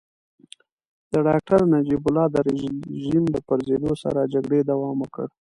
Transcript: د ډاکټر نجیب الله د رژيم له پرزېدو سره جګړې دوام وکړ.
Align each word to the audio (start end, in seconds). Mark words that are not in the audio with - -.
د 1.11 1.13
ډاکټر 1.27 1.59
نجیب 1.73 2.01
الله 2.07 2.25
د 2.31 2.35
رژيم 2.47 3.23
له 3.33 3.39
پرزېدو 3.47 3.91
سره 4.03 4.29
جګړې 4.33 4.59
دوام 4.71 4.97
وکړ. 5.01 5.27